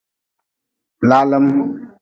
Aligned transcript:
Lalm. 1.09 1.47